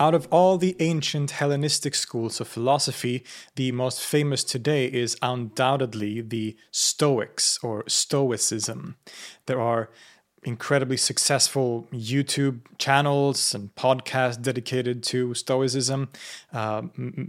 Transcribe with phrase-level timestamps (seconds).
[0.00, 3.22] Out of all the ancient Hellenistic schools of philosophy,
[3.56, 8.96] the most famous today is undoubtedly the Stoics or Stoicism.
[9.44, 9.90] There are
[10.42, 16.08] incredibly successful YouTube channels and podcasts dedicated to Stoicism.
[16.50, 16.80] Uh,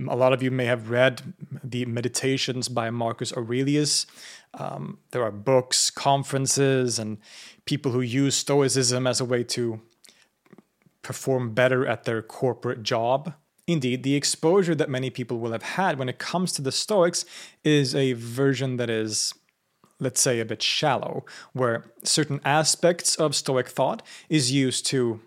[0.07, 4.05] a lot of you may have read the Meditations by Marcus Aurelius.
[4.53, 7.17] Um, there are books, conferences, and
[7.65, 9.81] people who use Stoicism as a way to
[11.01, 13.33] perform better at their corporate job.
[13.67, 17.25] Indeed, the exposure that many people will have had when it comes to the Stoics
[17.63, 19.33] is a version that is,
[19.99, 25.21] let's say, a bit shallow, where certain aspects of Stoic thought is used to,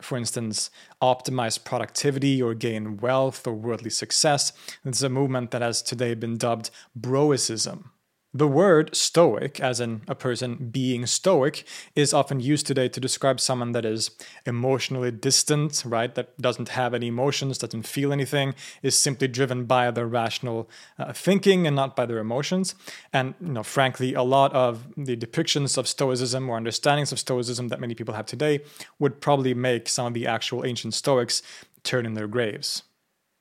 [0.00, 0.70] for instance,
[1.00, 4.52] optimize productivity or gain wealth or worldly success.
[4.84, 7.90] It's a movement that has today been dubbed Broicism.
[8.36, 13.40] The word stoic, as in a person being stoic, is often used today to describe
[13.40, 14.10] someone that is
[14.44, 16.14] emotionally distant, right?
[16.14, 21.14] That doesn't have any emotions, doesn't feel anything, is simply driven by their rational uh,
[21.14, 22.74] thinking and not by their emotions.
[23.10, 27.68] And, you know, frankly, a lot of the depictions of stoicism or understandings of stoicism
[27.68, 28.60] that many people have today
[28.98, 31.40] would probably make some of the actual ancient stoics
[31.84, 32.82] turn in their graves.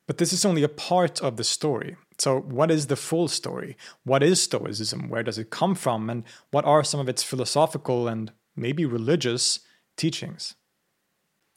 [0.08, 1.98] But this is only a part of the story.
[2.18, 3.76] So, what is the full story?
[4.04, 5.10] What is Stoicism?
[5.10, 6.10] Where does it come from?
[6.10, 9.60] And what are some of its philosophical and maybe religious
[9.98, 10.56] teachings?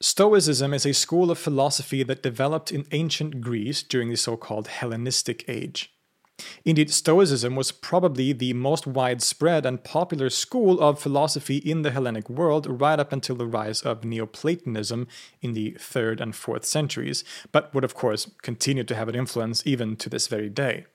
[0.00, 4.68] Stoicism is a school of philosophy that developed in ancient Greece during the so called
[4.68, 5.92] Hellenistic age.
[6.64, 12.28] Indeed, Stoicism was probably the most widespread and popular school of philosophy in the Hellenic
[12.28, 15.08] world right up until the rise of Neoplatonism
[15.40, 19.62] in the 3rd and 4th centuries, but would of course continue to have an influence
[19.66, 20.86] even to this very day.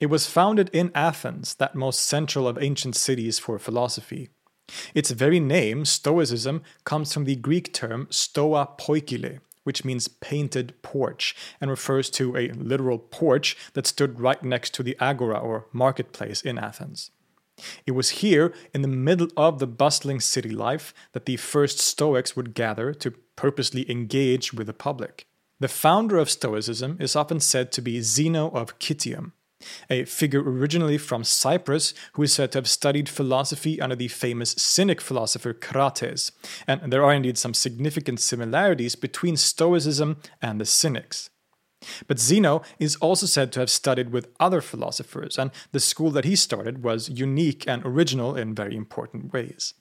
[0.00, 4.28] It was founded in Athens, that most central of ancient cities for philosophy.
[4.94, 11.34] Its very name, Stoicism, comes from the Greek term stoa poikile, which means painted porch,
[11.60, 16.40] and refers to a literal porch that stood right next to the agora or marketplace
[16.40, 17.10] in Athens.
[17.86, 22.34] It was here, in the middle of the bustling city life, that the first Stoics
[22.36, 25.26] would gather to purposely engage with the public.
[25.60, 29.32] The founder of Stoicism is often said to be Zeno of Citium.
[29.88, 34.50] A figure originally from Cyprus who is said to have studied philosophy under the famous
[34.52, 36.32] Cynic philosopher Crates.
[36.66, 41.30] And there are indeed some significant similarities between Stoicism and the Cynics.
[42.06, 46.24] But Zeno is also said to have studied with other philosophers, and the school that
[46.24, 49.74] he started was unique and original in very important ways.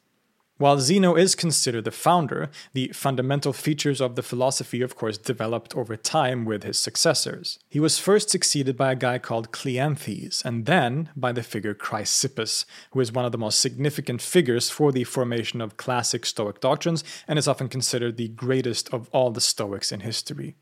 [0.57, 5.75] While Zeno is considered the founder, the fundamental features of the philosophy, of course, developed
[5.75, 7.57] over time with his successors.
[7.69, 12.65] He was first succeeded by a guy called Cleanthes, and then by the figure Chrysippus,
[12.91, 17.03] who is one of the most significant figures for the formation of classic Stoic doctrines
[17.27, 20.55] and is often considered the greatest of all the Stoics in history.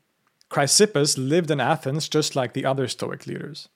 [0.48, 3.68] Chrysippus lived in Athens just like the other Stoic leaders.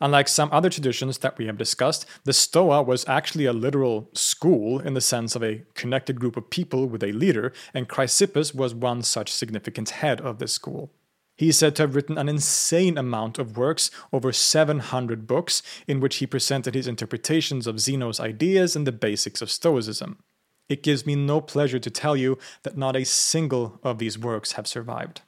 [0.00, 4.78] Unlike some other traditions that we have discussed, the Stoa was actually a literal school
[4.78, 8.74] in the sense of a connected group of people with a leader, and Chrysippus was
[8.74, 10.92] one such significant head of this school.
[11.36, 15.98] He is said to have written an insane amount of works, over 700 books, in
[15.98, 20.20] which he presented his interpretations of Zeno's ideas and the basics of Stoicism.
[20.68, 24.52] It gives me no pleasure to tell you that not a single of these works
[24.52, 25.22] have survived.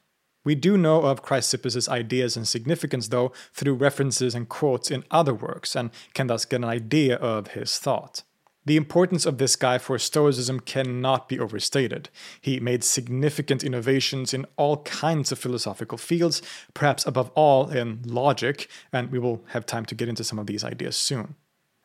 [0.47, 5.33] We do know of Chrysippus' ideas and significance, though, through references and quotes in other
[5.33, 8.23] works, and can thus get an idea of his thought.
[8.65, 12.07] The importance of this guy for Stoicism cannot be overstated.
[12.39, 16.41] He made significant innovations in all kinds of philosophical fields,
[16.73, 20.47] perhaps above all in logic, and we will have time to get into some of
[20.47, 21.35] these ideas soon.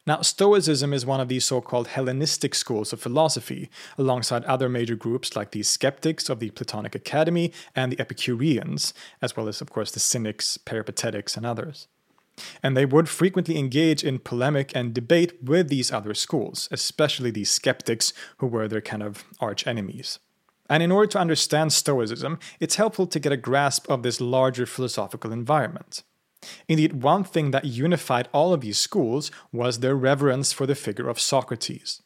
[0.05, 4.97] Now, Stoicism is one of these so called Hellenistic schools of philosophy, alongside other major
[4.97, 9.71] groups like the skeptics of the Platonic Academy and the Epicureans, as well as, of
[9.71, 11.87] course, the Cynics, Peripatetics, and others.
[12.65, 17.45] And they would frequently engage in polemic and debate with these other schools, especially the
[17.45, 20.19] skeptics, who were their kind of arch enemies.
[20.69, 24.67] And in order to understand Stoicism, it's helpful to get a grasp of this larger
[24.67, 26.03] philosophical environment.
[26.69, 31.09] Indeed, one thing that unified all of these schools was their reverence for the figure
[31.09, 32.03] of Socrates.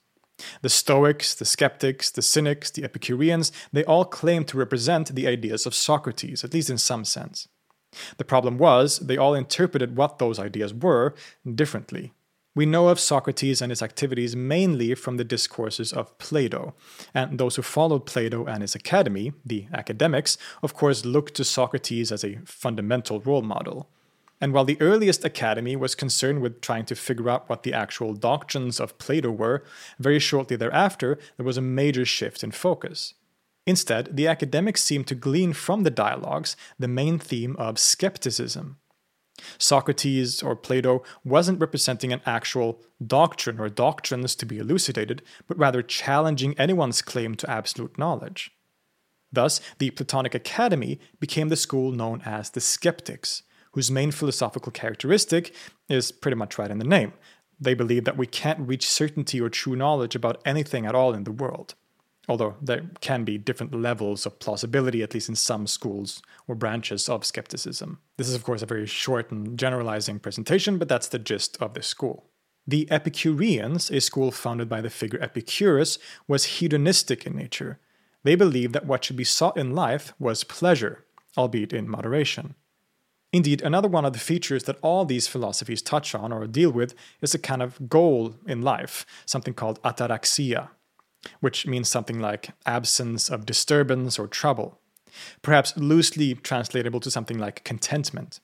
[0.61, 5.65] The Stoics, the Skeptics, the Cynics, the Epicureans, they all claimed to represent the ideas
[5.65, 7.49] of Socrates, at least in some sense.
[8.19, 11.15] The problem was, they all interpreted what those ideas were
[11.55, 12.13] differently.
[12.55, 16.75] We know of Socrates and his activities mainly from the discourses of Plato,
[17.15, 22.11] and those who followed Plato and his academy, the academics, of course looked to Socrates
[22.11, 23.91] as a fundamental role model.
[24.41, 28.13] And while the earliest academy was concerned with trying to figure out what the actual
[28.13, 29.65] doctrines of Plato were,
[29.99, 33.15] very shortly thereafter there was a major shift in focus.
[33.67, 38.77] Instead, the academics seemed to glean from the dialogues the main theme of skepticism.
[39.59, 45.83] Socrates or Plato wasn't representing an actual doctrine or doctrines to be elucidated, but rather
[45.83, 48.53] challenging anyone's claim to absolute knowledge.
[49.33, 53.43] Thus, the Platonic Academy became the school known as the Skeptics,
[53.77, 55.55] whose main philosophical characteristic
[55.87, 57.13] is pretty much right in the name.
[57.61, 61.25] They believe that we can't reach certainty or true knowledge about anything at all in
[61.25, 61.75] the world.
[62.27, 67.07] Although there can be different levels of plausibility, at least in some schools or branches
[67.07, 67.99] of skepticism.
[68.17, 71.75] This is, of course, a very short and generalizing presentation, but that's the gist of
[71.75, 72.25] this school.
[72.67, 77.79] The Epicureans, a school founded by the figure Epicurus, was hedonistic in nature.
[78.25, 81.05] They believed that what should be sought in life was pleasure,
[81.37, 82.55] albeit in moderation.
[83.37, 86.95] Indeed, another one of the features that all these philosophies touch on or deal with
[87.21, 90.71] is a kind of goal in life, something called ataraxia,
[91.41, 94.81] which means something like absence of disturbance or trouble,
[95.43, 98.41] perhaps loosely translatable to something like contentment.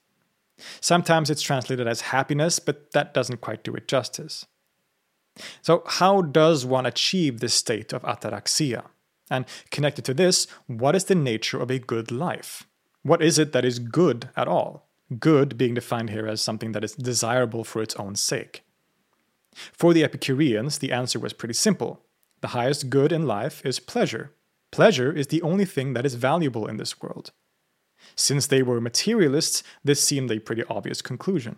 [0.83, 4.45] Sometimes it's translated as happiness, but that doesn't quite do it justice.
[5.63, 8.85] So, how does one achieve this state of ataraxia?
[9.31, 12.67] And connected to this, what is the nature of a good life?
[13.03, 14.89] What is it that is good at all?
[15.19, 18.65] Good being defined here as something that is desirable for its own sake.
[19.55, 22.01] For the Epicureans, the answer was pretty simple.
[22.41, 24.33] The highest good in life is pleasure.
[24.71, 27.33] Pleasure is the only thing that is valuable in this world.
[28.17, 31.57] Since they were materialists, this seemed a pretty obvious conclusion.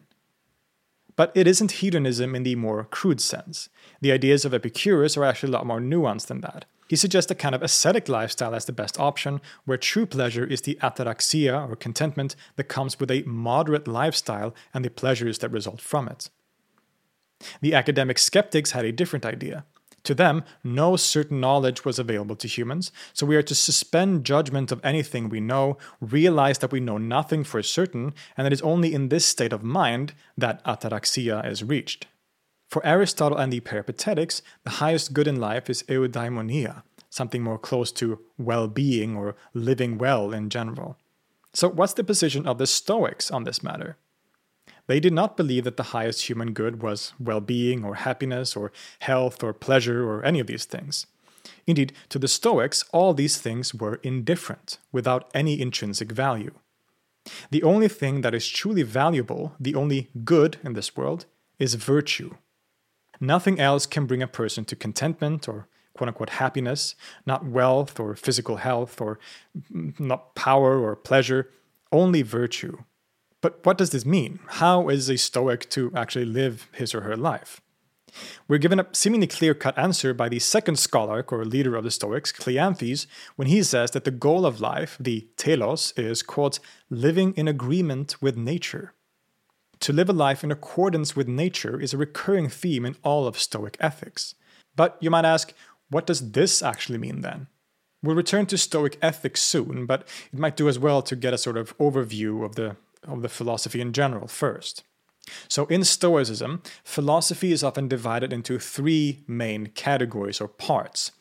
[1.16, 3.68] But it isn't hedonism in the more crude sense.
[4.00, 6.64] The ideas of Epicurus are actually a lot more nuanced than that.
[6.88, 10.62] He suggests a kind of ascetic lifestyle as the best option, where true pleasure is
[10.62, 15.80] the ataraxia or contentment that comes with a moderate lifestyle and the pleasures that result
[15.80, 16.30] from it.
[17.60, 19.64] The academic skeptics had a different idea.
[20.04, 24.70] To them, no certain knowledge was available to humans, so we are to suspend judgment
[24.70, 28.92] of anything we know, realize that we know nothing for certain, and it is only
[28.92, 32.06] in this state of mind that ataraxia is reached.
[32.74, 37.92] For Aristotle and the Peripatetics, the highest good in life is eudaimonia, something more close
[37.92, 40.96] to well being or living well in general.
[41.52, 43.96] So, what's the position of the Stoics on this matter?
[44.88, 48.72] They did not believe that the highest human good was well being or happiness or
[48.98, 51.06] health or pleasure or any of these things.
[51.68, 56.54] Indeed, to the Stoics, all these things were indifferent, without any intrinsic value.
[57.52, 61.26] The only thing that is truly valuable, the only good in this world,
[61.60, 62.34] is virtue.
[63.21, 66.94] Nothing else can bring a person to contentment or quote unquote happiness,
[67.26, 69.18] not wealth or physical health or
[69.73, 71.50] mm, not power or pleasure,
[71.92, 72.78] only virtue.
[73.40, 74.40] But what does this mean?
[74.47, 77.61] How is a Stoic to actually live his or her life?
[78.49, 81.90] We're given a seemingly clear cut answer by the second scholar or leader of the
[81.90, 83.06] Stoics, Cleanthes,
[83.37, 86.59] when he says that the goal of life, the telos, is, quote,
[86.90, 88.94] living in agreement with nature.
[89.80, 93.38] To live a life in accordance with nature is a recurring theme in all of
[93.38, 94.34] Stoic ethics.
[94.76, 95.52] But you might ask,
[95.90, 97.48] what does this actually mean then?
[98.02, 101.38] We'll return to Stoic ethics soon, but it might do as well to get a
[101.38, 102.76] sort of overview of the,
[103.06, 104.84] of the philosophy in general first.
[105.48, 111.12] So, in Stoicism, philosophy is often divided into three main categories or parts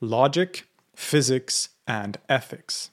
[0.00, 0.64] logic,
[0.96, 2.90] physics, and ethics.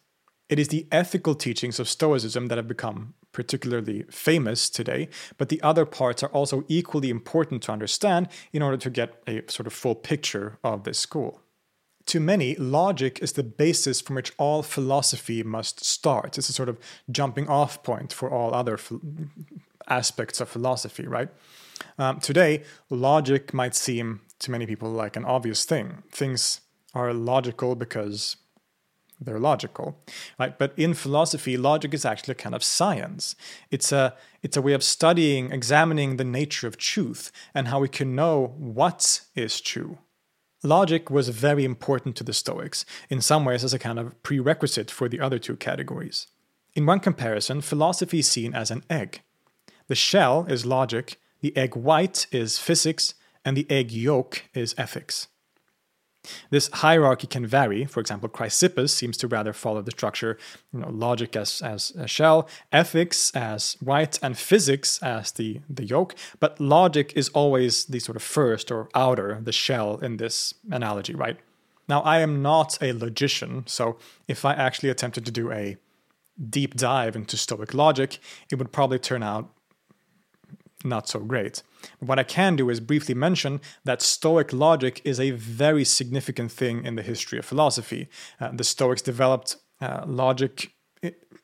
[0.47, 5.61] It is the ethical teachings of Stoicism that have become particularly famous today, but the
[5.61, 9.73] other parts are also equally important to understand in order to get a sort of
[9.73, 11.41] full picture of this school.
[12.07, 16.39] To many, logic is the basis from which all philosophy must start.
[16.39, 16.79] It's a sort of
[17.11, 18.79] jumping off point for all other
[19.87, 21.29] aspects of philosophy, right?
[21.99, 26.03] Um, today, logic might seem to many people like an obvious thing.
[26.09, 26.61] Things
[26.95, 28.37] are logical because
[29.21, 29.97] they're logical,
[30.39, 30.57] right?
[30.57, 33.35] But in philosophy, logic is actually a kind of science.
[33.69, 37.89] It's a it's a way of studying, examining the nature of truth and how we
[37.89, 39.97] can know what is true.
[40.63, 44.91] Logic was very important to the Stoics, in some ways as a kind of prerequisite
[44.91, 46.27] for the other two categories.
[46.73, 49.21] In one comparison, philosophy is seen as an egg.
[49.87, 55.27] The shell is logic, the egg white is physics, and the egg yolk is ethics.
[56.49, 57.85] This hierarchy can vary.
[57.85, 60.37] For example, Chrysippus seems to rather follow the structure
[60.73, 65.85] you know, logic as, as a shell, ethics as white, and physics as the, the
[65.85, 66.15] yolk.
[66.39, 71.15] But logic is always the sort of first or outer, the shell in this analogy,
[71.15, 71.37] right?
[71.87, 73.97] Now, I am not a logician, so
[74.27, 75.77] if I actually attempted to do a
[76.49, 78.19] deep dive into Stoic logic,
[78.51, 79.49] it would probably turn out
[80.83, 81.63] not so great.
[81.99, 86.85] What I can do is briefly mention that Stoic logic is a very significant thing
[86.85, 88.09] in the history of philosophy.
[88.39, 90.73] Uh, the Stoics developed uh, logic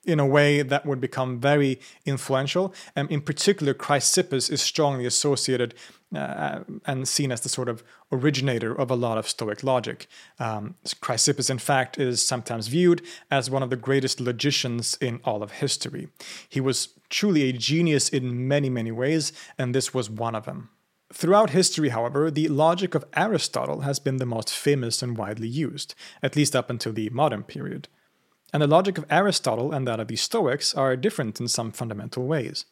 [0.06, 2.74] in a way that would become very influential.
[2.96, 5.74] And in particular, Chrysippus is strongly associated
[6.14, 10.08] uh, and seen as the sort of originator of a lot of Stoic logic.
[10.40, 15.42] Um, Chrysippus, in fact, is sometimes viewed as one of the greatest logicians in all
[15.42, 16.10] of history.
[16.48, 20.70] He was truly a genius in many, many ways, and this was one of them.
[21.14, 25.96] Throughout history, however, the logic of Aristotle has been the most famous and widely used,
[26.22, 27.88] at least up until the modern period
[28.56, 32.26] and the logic of Aristotle and that of the Stoics are different in some fundamental
[32.26, 32.64] ways.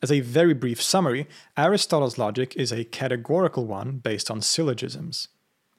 [0.00, 1.26] As a very brief summary,
[1.56, 5.28] Aristotle's logic is a categorical one based on syllogisms.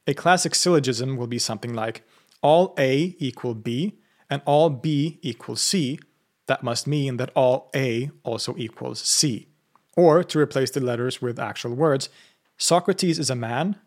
[0.07, 2.03] A classic syllogism will be something like
[2.41, 3.99] all A equal B
[4.29, 5.99] and all B equals C.
[6.47, 9.47] That must mean that all A also equals C.
[9.95, 12.09] Or, to replace the letters with actual words,
[12.57, 13.77] Socrates is a man,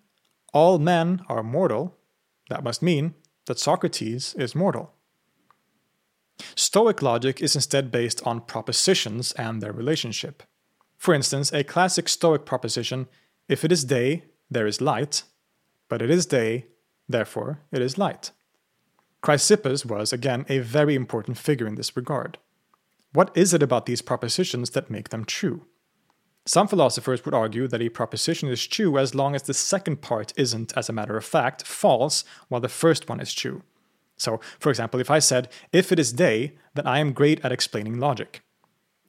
[0.55, 1.97] all men are mortal.
[2.49, 3.15] That must mean
[3.47, 4.93] that Socrates is mortal.
[6.55, 10.43] Stoic logic is instead based on propositions and their relationship.
[10.97, 13.09] For instance, a classic Stoic proposition
[13.49, 15.25] if it is day, there is light,
[15.89, 16.67] but it is day,
[17.09, 18.31] therefore it is light.
[19.23, 22.39] Chrysippus was, again, a very important figure in this regard.
[23.13, 25.67] What is it about these propositions that make them true?
[26.45, 30.33] Some philosophers would argue that a proposition is true as long as the second part
[30.37, 33.63] isn't, as a matter of fact, false, while the first one is true.
[34.23, 37.53] So, for example, if I said, if it is day, then I am great at
[37.53, 38.43] explaining logic.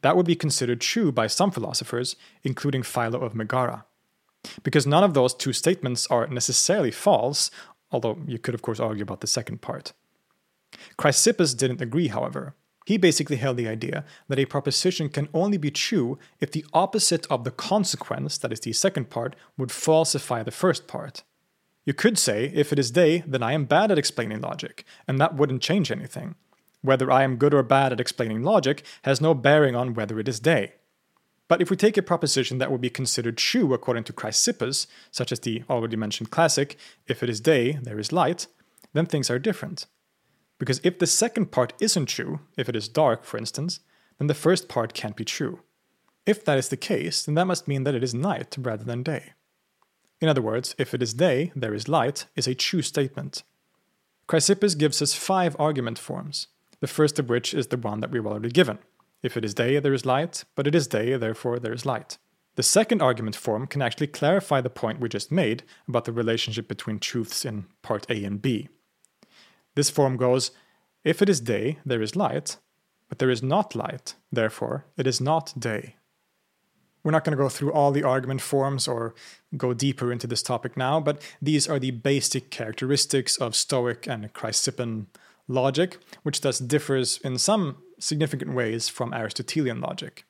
[0.01, 3.86] That would be considered true by some philosophers, including Philo of Megara.
[4.63, 7.51] Because none of those two statements are necessarily false,
[7.91, 9.93] although you could, of course, argue about the second part.
[10.98, 12.55] Chrysippus didn't agree, however.
[12.86, 17.25] He basically held the idea that a proposition can only be true if the opposite
[17.29, 21.24] of the consequence, that is the second part, would falsify the first part.
[21.86, 25.20] You could say, if it is day, then I am bad at explaining logic, and
[25.20, 26.36] that wouldn't change anything.
[26.82, 30.28] Whether I am good or bad at explaining logic has no bearing on whether it
[30.28, 30.74] is day.
[31.48, 35.32] But if we take a proposition that would be considered true according to Chrysippus, such
[35.32, 38.48] as the already mentioned classic, if it is day, there is light,
[38.94, 39.86] then things are different.
[40.58, 43.82] Because if the second part isn't true, if it is dark, for instance,
[44.18, 45.60] then the first part can't be true.
[46.25, 49.04] If that is the case, then that must mean that it is night rather than
[49.04, 49.34] day.
[50.24, 53.44] In other words, if it is day, there is light, is a true statement.
[54.25, 56.48] Chrysippus gives us five argument forms,
[56.80, 58.80] the first of which is the one that we've already given.
[59.22, 62.18] If it is day, there is light, but it is day, therefore there is light.
[62.56, 66.70] The second argument form can actually clarify the point we just made about the relationship
[66.70, 68.70] between truths in part A and B.
[69.75, 70.51] This form goes
[71.03, 72.56] If it is day, there is light,
[73.10, 75.98] but there is not light, therefore it is not day.
[77.03, 79.13] We're not going to go through all the argument forms or
[79.57, 84.31] go deeper into this topic now, but these are the basic characteristics of Stoic and
[84.33, 85.07] Chrysippan
[85.48, 90.25] logic, which thus differs in some significant ways from Aristotelian logic.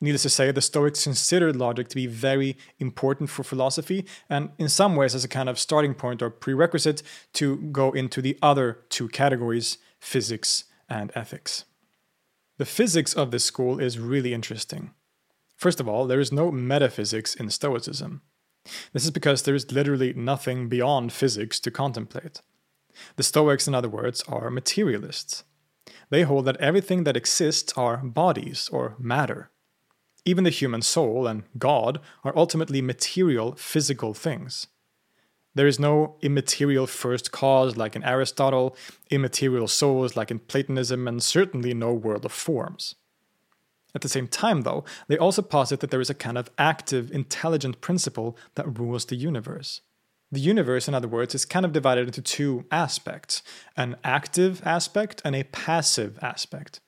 [0.00, 4.68] Needless to say, the Stoics considered logic to be very important for philosophy, and in
[4.68, 8.78] some ways as a kind of starting point or prerequisite to go into the other
[8.88, 11.64] two categories physics and ethics.
[12.58, 14.92] The physics of this school is really interesting.
[15.56, 18.22] First of all, there is no metaphysics in Stoicism.
[18.92, 22.40] This is because there is literally nothing beyond physics to contemplate.
[23.16, 25.44] The Stoics, in other words, are materialists.
[26.10, 29.50] They hold that everything that exists are bodies or matter.
[30.24, 34.66] Even the human soul and God are ultimately material, physical things.
[35.54, 38.76] There is no immaterial first cause like in Aristotle,
[39.10, 42.96] immaterial souls like in Platonism, and certainly no world of forms.
[43.96, 47.10] At the same time, though, they also posit that there is a kind of active,
[47.10, 49.80] intelligent principle that rules the universe.
[50.30, 53.42] The universe, in other words, is kind of divided into two aspects
[53.74, 56.80] an active aspect and a passive aspect.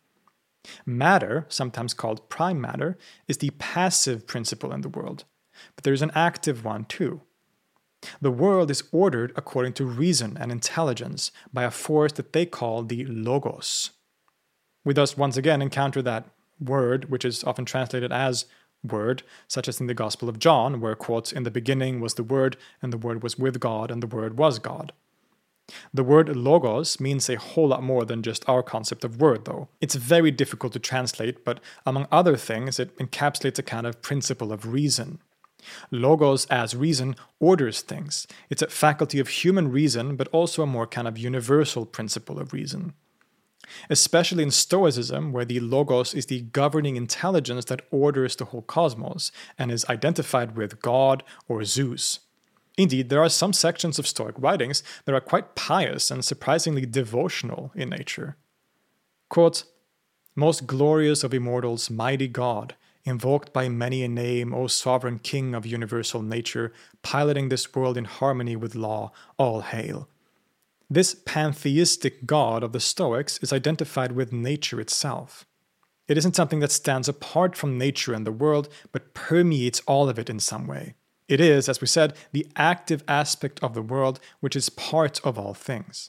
[0.84, 5.24] Matter, sometimes called prime matter, is the passive principle in the world,
[5.76, 7.22] but there is an active one too.
[8.20, 12.82] The world is ordered according to reason and intelligence by a force that they call
[12.82, 13.92] the logos.
[14.84, 16.28] We thus once again encounter that
[16.60, 18.46] word, which is often translated as
[18.82, 22.22] word, such as in the Gospel of John, where, quotes, in the beginning was the
[22.22, 24.92] Word, and the Word was with God, and the Word was God.
[25.92, 29.68] The word logos means a whole lot more than just our concept of word, though.
[29.82, 34.50] It's very difficult to translate, but among other things, it encapsulates a kind of principle
[34.50, 35.18] of reason.
[35.90, 38.26] Logos as reason orders things.
[38.48, 42.54] It's a faculty of human reason, but also a more kind of universal principle of
[42.54, 42.94] reason
[43.90, 49.32] especially in Stoicism, where the Logos is the governing intelligence that orders the whole cosmos
[49.58, 52.20] and is identified with God or Zeus.
[52.76, 57.72] Indeed, there are some sections of Stoic writings that are quite pious and surprisingly devotional
[57.74, 58.36] in nature.
[59.28, 59.64] Quote,
[60.36, 65.66] Most glorious of immortals, mighty God, invoked by many a name, O sovereign King of
[65.66, 70.08] universal nature, piloting this world in harmony with law, all hail.
[70.90, 75.44] This pantheistic god of the Stoics is identified with nature itself.
[76.08, 80.18] It isn't something that stands apart from nature and the world, but permeates all of
[80.18, 80.94] it in some way.
[81.28, 85.38] It is, as we said, the active aspect of the world which is part of
[85.38, 86.08] all things.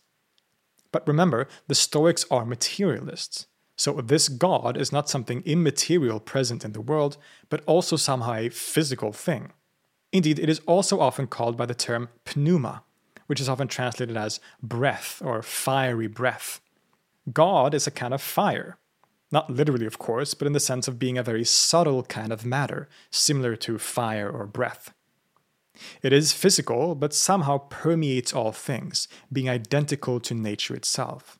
[0.93, 3.47] But remember, the Stoics are materialists.
[3.75, 7.17] So this God is not something immaterial present in the world,
[7.49, 9.51] but also somehow a physical thing.
[10.13, 12.83] Indeed, it is also often called by the term pneuma,
[13.29, 16.61] which is often translated as breath or fiery breath.
[17.31, 18.79] God is a kind of fire.
[19.31, 22.43] Not literally, of course, but in the sense of being a very subtle kind of
[22.43, 24.95] matter, similar to fire or breath.
[26.01, 31.37] It is physical, but somehow permeates all things, being identical to nature itself.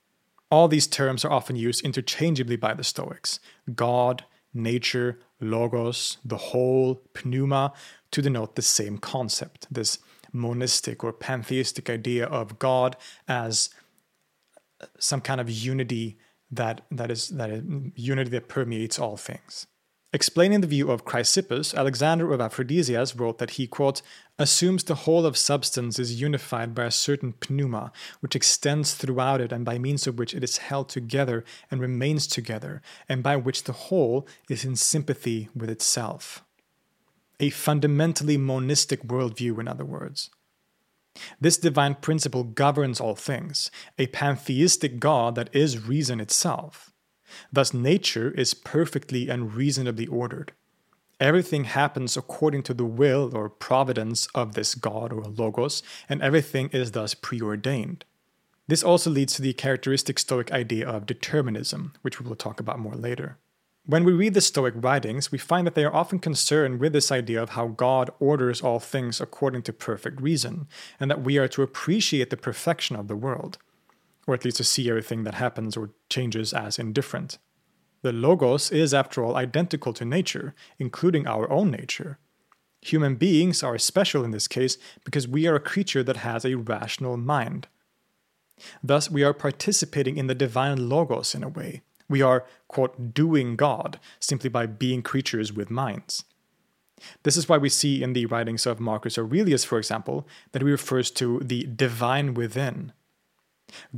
[0.52, 3.40] All these terms are often used interchangeably by the Stoics
[3.74, 7.74] God, nature, logos, the whole, pneuma,
[8.12, 9.98] to denote the same concept, this
[10.32, 12.96] monistic or pantheistic idea of God
[13.28, 13.70] as
[14.98, 16.18] some kind of unity
[16.52, 17.64] that that is that is
[17.96, 19.68] unity that permeates all things.
[20.12, 24.02] Explaining the view of Chrysippus, Alexander of Aphrodisias wrote that he, quote,
[24.40, 29.52] assumes the whole of substance is unified by a certain pneuma, which extends throughout it
[29.52, 33.66] and by means of which it is held together and remains together, and by which
[33.66, 36.44] the whole is in sympathy with itself
[37.40, 40.30] a fundamentally monistic worldview, in other words.
[41.40, 46.92] This divine principle governs all things, a pantheistic God that is reason itself.
[47.52, 50.54] Thus, nature is perfectly and reasonably ordered.
[51.20, 56.70] Everything happens according to the will or providence of this God or Logos, and everything
[56.70, 58.06] is thus preordained.
[58.68, 62.80] This also leads to the characteristic Stoic idea of determinism, which we will talk about
[62.80, 63.38] more later.
[63.90, 67.12] When we read the Stoic writings, we find that they are often concerned with this
[67.12, 70.68] idea of how God orders all things according to perfect reason,
[71.00, 73.58] and that we are to appreciate the perfection of the world,
[74.28, 77.40] or at least to see everything that happens or changes as indifferent.
[78.04, 82.20] The Logos is, after all, identical to nature, including our own nature.
[82.82, 86.54] Human beings are special in this case because we are a creature that has a
[86.54, 87.68] rational mind.
[88.84, 91.82] Thus, we are participating in the divine Logos in a way.
[92.10, 96.26] We are, quote, doing God simply by being creatures with minds.
[97.24, 100.68] This is why we see in the writings of Marcus Aurelius, for example, that he
[100.68, 102.92] refers to the divine within.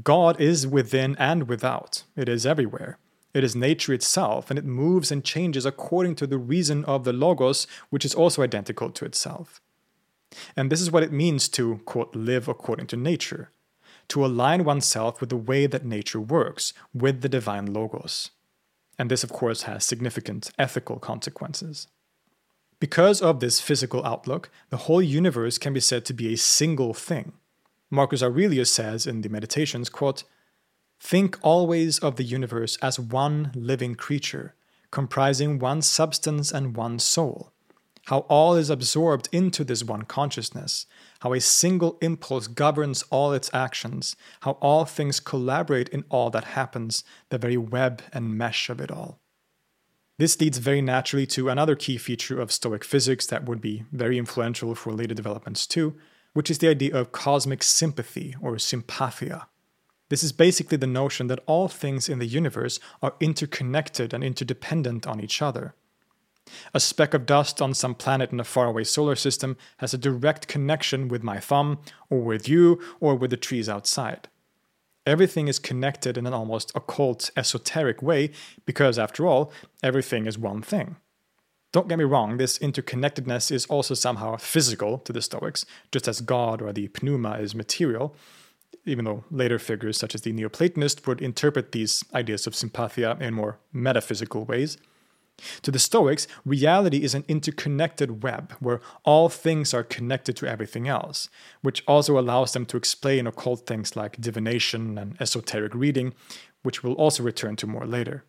[0.04, 3.00] God is within and without, it is everywhere.
[3.34, 7.13] It is nature itself, and it moves and changes according to the reason of the
[7.13, 9.62] Logos, which is also identical to itself.
[10.58, 13.52] And this is what it means to, quote, live according to nature,
[14.12, 18.32] to align oneself with the way that nature works, with the divine Logos.
[19.00, 21.88] And this, of course, has significant ethical consequences.
[22.82, 26.93] Because of this physical outlook, the whole universe can be said to be a single
[26.93, 27.32] thing.
[27.89, 30.26] Marcus Aurelius says in the Meditations, quote,
[31.00, 34.56] Think always of the universe as one living creature,
[34.91, 37.54] comprising one substance and one soul.
[38.06, 40.86] How all is absorbed into this one consciousness,
[41.20, 46.46] how a single impulse governs all its actions, how all things collaborate in all that
[46.46, 49.20] happens, the very web and mesh of it all.
[50.18, 54.18] This leads very naturally to another key feature of Stoic physics that would be very
[54.18, 55.96] influential for later developments too,
[56.34, 59.48] which is the idea of cosmic sympathy or sympathia.
[60.10, 65.08] This is basically the notion that all things in the universe are interconnected and interdependent
[65.08, 65.74] on each other.
[66.74, 70.48] A speck of dust on some planet in a faraway solar system has a direct
[70.48, 74.28] connection with my thumb, or with you, or with the trees outside.
[75.06, 78.32] Everything is connected in an almost occult, esoteric way
[78.66, 80.98] because, after all, everything is one thing.
[81.72, 86.20] Don't get me wrong, this interconnectedness is also somehow physical to the Stoics, just as
[86.22, 88.14] God or the pneuma is material,
[88.86, 93.34] even though later figures such as the Neoplatonist would interpret these ideas of sympathia in
[93.34, 94.78] more metaphysical ways.
[95.63, 100.88] To the Stoics, reality is an interconnected web where all things are connected to everything
[100.88, 101.30] else,
[101.62, 106.13] which also allows them to explain occult things like divination and esoteric reading,
[106.63, 108.23] which we'll also return to more later.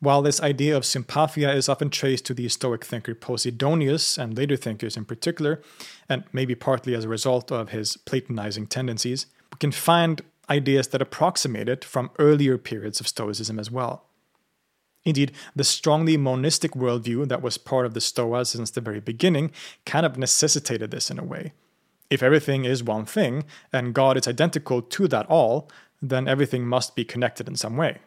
[0.00, 4.56] While this idea of sympathia is often traced to the Stoic thinker Posidonius and later
[4.56, 5.62] thinkers in particular,
[6.08, 11.00] and maybe partly as a result of his Platonizing tendencies, we can find ideas that
[11.00, 14.05] approximate it from earlier periods of Stoicism as well.
[15.06, 19.52] Indeed, the strongly monistic worldview that was part of the Stoa since the very beginning
[19.86, 21.52] kind of necessitated this in a way.
[22.10, 25.70] If everything is one thing, and God is identical to that all,
[26.02, 27.98] then everything must be connected in some way.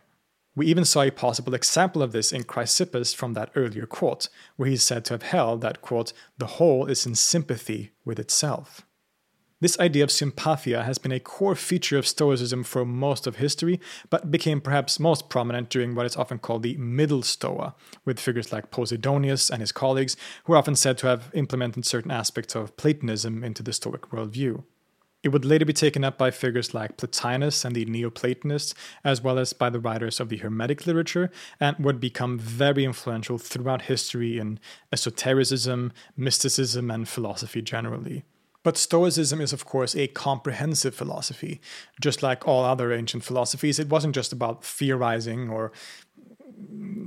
[0.56, 4.68] We even saw a possible example of this in Chrysippus from that earlier quote, where
[4.68, 8.82] he is said to have held that, quote, the whole is in sympathy with itself.
[9.62, 13.82] This idea of sympathia has been a core feature of Stoicism for most of history,
[14.10, 18.54] but became perhaps most prominent during what is often called the Middle Stoa, with figures
[18.54, 22.78] like Posidonius and his colleagues, who are often said to have implemented certain aspects of
[22.78, 24.64] Platonism into the Stoic worldview.
[25.24, 29.38] It would later be taken up by figures like Plotinus and the Neoplatonists, as well
[29.38, 34.40] as by the writers of the Hermetic literature, and would become very influential throughout history
[34.40, 34.58] in
[34.94, 38.24] esotericism, mysticism, and philosophy generally.
[38.70, 41.60] But Stoicism is, of course, a comprehensive philosophy.
[42.00, 45.72] Just like all other ancient philosophies, it wasn't just about theorizing or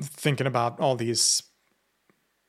[0.02, 1.44] thinking about all these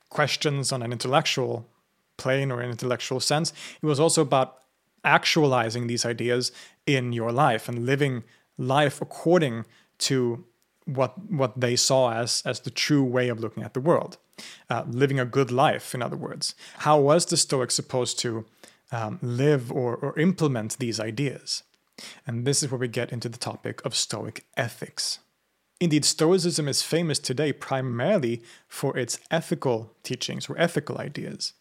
[0.09, 1.69] questions on an intellectual
[2.17, 3.53] plane or an intellectual sense.
[3.83, 4.57] It was also about
[5.03, 6.51] actualizing these ideas
[6.87, 8.23] in your life and living
[8.57, 9.65] life according
[10.07, 10.43] to
[10.85, 14.17] what what they saw as as the true way of looking at the world,
[14.71, 15.93] uh, living a good life.
[15.93, 18.45] In other words, how was the Stoic supposed to
[18.93, 21.63] um, live or, or implement these ideas.
[22.25, 25.19] And this is where we get into the topic of Stoic ethics.
[25.79, 31.53] Indeed, Stoicism is famous today primarily for its ethical teachings or ethical ideas.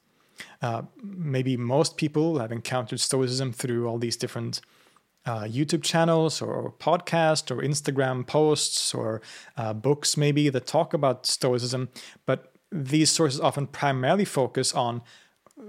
[0.61, 4.61] Uh, maybe most people have encountered Stoicism through all these different
[5.25, 9.23] uh, YouTube channels or podcasts or Instagram posts or
[9.57, 11.89] uh, books, maybe that talk about Stoicism,
[12.27, 15.03] but these sources often primarily focus on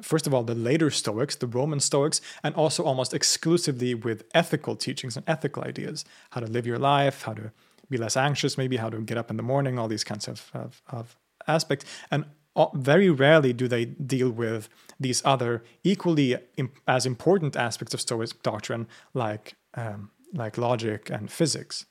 [0.01, 4.75] first of all, the later Stoics, the Roman Stoics, and also almost exclusively with ethical
[4.75, 7.51] teachings and ethical ideas how to live your life, how to
[7.89, 10.49] be less anxious, maybe how to get up in the morning, all these kinds of,
[10.53, 11.85] of, of aspects.
[12.09, 12.25] And
[12.73, 18.41] very rarely do they deal with these other equally imp- as important aspects of Stoic
[18.43, 21.85] doctrine, like, um, like logic and physics.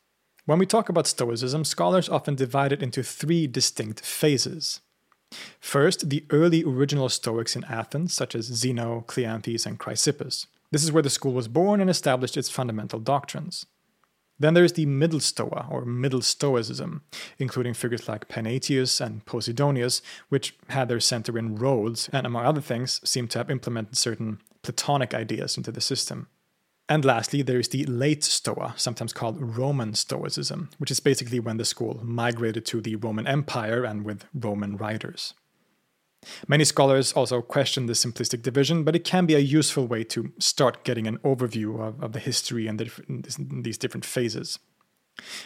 [0.44, 4.80] When we talk about Stoicism, scholars often divide it into three distinct phases.
[5.60, 10.46] First, the early original Stoics in Athens, such as Zeno, Cleanthes, and Chrysippus.
[10.70, 13.66] This is where the school was born and established its fundamental doctrines.
[14.38, 17.02] Then there's the Middle Stoa, or Middle Stoicism,
[17.38, 22.60] including figures like Panaetius and Posidonius, which had their center in Rhodes, and among other
[22.60, 26.28] things, seem to have implemented certain Platonic ideas into the system.
[26.92, 31.56] And lastly, there is the late Stoa, sometimes called Roman Stoicism, which is basically when
[31.56, 35.32] the school migrated to the Roman Empire and with Roman writers.
[36.46, 40.32] Many scholars also question this simplistic division, but it can be a useful way to
[40.38, 42.90] start getting an overview of, of the history and the,
[43.62, 44.58] these different phases.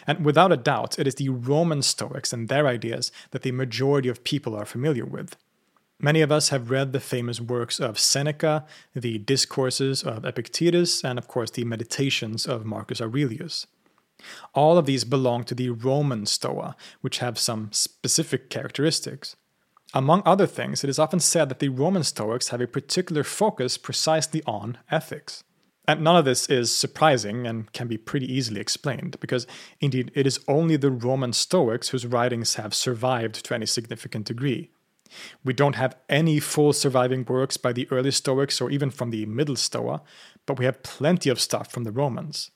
[0.04, 4.08] And without a doubt, it is the Roman Stoics and their ideas that the majority
[4.08, 5.36] of people are familiar with.
[5.98, 11.18] Many of us have read the famous works of Seneca, the discourses of Epictetus, and
[11.18, 13.66] of course the meditations of Marcus Aurelius.
[14.54, 19.36] All of these belong to the Roman Stoa, which have some specific characteristics.
[19.94, 23.78] Among other things, it is often said that the Roman Stoics have a particular focus
[23.78, 25.44] precisely on ethics.
[25.88, 29.46] And none of this is surprising and can be pretty easily explained, because
[29.80, 34.70] indeed it is only the Roman Stoics whose writings have survived to any significant degree.
[35.44, 39.26] We don't have any full surviving works by the early Stoics or even from the
[39.26, 40.02] Middle Stoa,
[40.46, 42.50] but we have plenty of stuff from the Romans.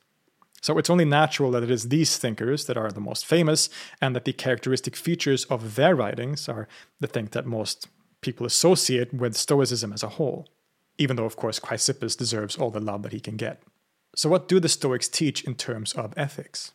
[0.62, 4.14] So it's only natural that it is these thinkers that are the most famous, and
[4.14, 6.68] that the characteristic features of their writings are
[7.00, 7.88] the thing that most
[8.20, 10.46] people associate with Stoicism as a whole.
[10.98, 13.62] Even though, of course, Chrysippus deserves all the love that he can get.
[14.14, 16.72] So, what do the Stoics teach in terms of ethics?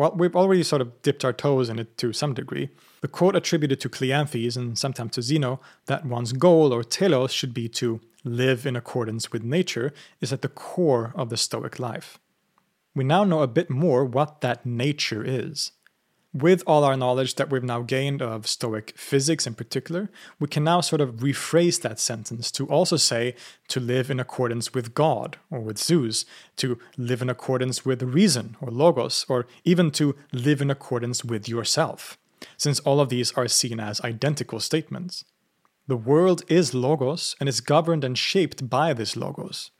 [0.00, 2.70] Well, we've already sort of dipped our toes in it to some degree.
[3.02, 7.52] The quote attributed to Cleanthes and sometimes to Zeno that one's goal or telos should
[7.52, 12.18] be to live in accordance with nature is at the core of the Stoic life.
[12.94, 15.72] We now know a bit more what that nature is.
[16.32, 20.62] With all our knowledge that we've now gained of Stoic physics in particular, we can
[20.62, 23.34] now sort of rephrase that sentence to also say
[23.66, 26.24] to live in accordance with God or with Zeus,
[26.58, 31.48] to live in accordance with reason or logos, or even to live in accordance with
[31.48, 32.16] yourself,
[32.56, 35.24] since all of these are seen as identical statements.
[35.88, 39.72] The world is logos and is governed and shaped by this logos.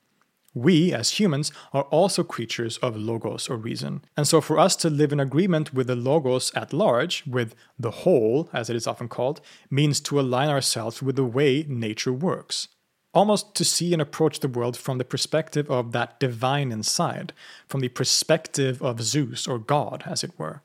[0.52, 4.02] We, as humans, are also creatures of logos or reason.
[4.16, 7.92] And so, for us to live in agreement with the logos at large, with the
[8.02, 12.66] whole, as it is often called, means to align ourselves with the way nature works.
[13.14, 17.32] Almost to see and approach the world from the perspective of that divine inside,
[17.68, 20.62] from the perspective of Zeus or God, as it were.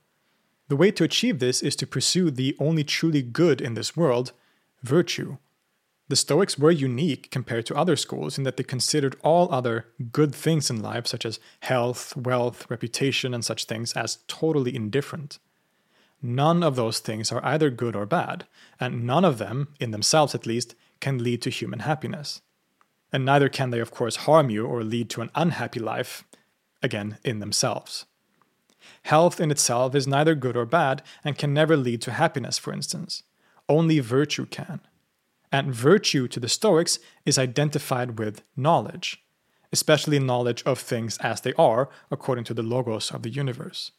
[0.67, 4.31] The way to achieve this is to pursue the only truly good in this world
[4.81, 5.37] virtue.
[6.07, 10.35] The Stoics were unique compared to other schools in that they considered all other good
[10.35, 15.39] things in life, such as health, wealth, reputation, and such things, as totally indifferent.
[16.21, 18.45] None of those things are either good or bad,
[18.79, 22.41] and none of them, in themselves at least, can lead to human happiness.
[23.11, 26.23] And neither can they, of course, harm you or lead to an unhappy life,
[26.83, 28.05] again, in themselves.
[29.03, 32.71] Health in itself is neither good or bad and can never lead to happiness, for
[32.71, 33.23] instance.
[33.67, 34.81] Only virtue can
[35.55, 39.23] and virtue to the Stoics is identified with knowledge,
[39.71, 43.91] especially knowledge of things as they are according to the logos of the universe.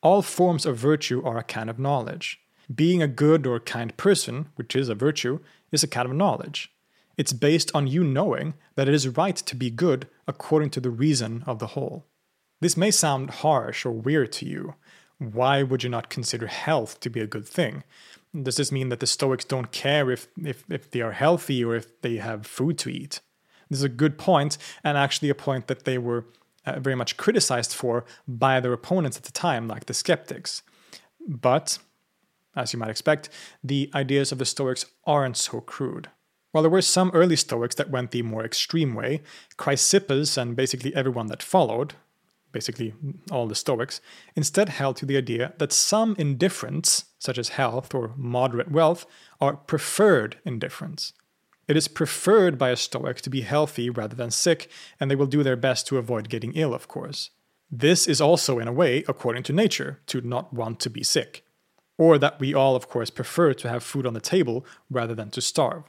[0.00, 2.38] All forms of virtue are a kind of knowledge.
[2.72, 5.40] Being a good or kind person, which is a virtue,
[5.72, 6.70] is a kind of knowledge.
[7.16, 10.90] It's based on you knowing that it is right to be good according to the
[10.90, 12.04] reason of the whole.
[12.60, 14.74] This may sound harsh or weird to you.
[15.18, 17.82] Why would you not consider health to be a good thing?
[18.42, 21.74] Does this mean that the Stoics don't care if, if, if they are healthy or
[21.74, 23.20] if they have food to eat?
[23.68, 26.26] This is a good point, and actually a point that they were
[26.66, 30.62] uh, very much criticized for by their opponents at the time, like the skeptics.
[31.26, 31.78] But,
[32.54, 33.28] as you might expect,
[33.64, 36.08] the ideas of the Stoics aren't so crude.
[36.52, 39.22] While there were some early Stoics that went the more extreme way,
[39.58, 41.94] Chrysippus and basically everyone that followed,
[42.52, 42.94] basically
[43.30, 44.00] all the Stoics,
[44.36, 49.06] instead held to the idea that some indifference, such as health or moderate wealth,
[49.40, 51.12] are preferred indifference.
[51.68, 55.26] It is preferred by a Stoic to be healthy rather than sick, and they will
[55.26, 57.30] do their best to avoid getting ill, of course.
[57.70, 61.44] This is also, in a way, according to nature, to not want to be sick.
[61.98, 65.30] Or that we all, of course, prefer to have food on the table rather than
[65.30, 65.84] to starve.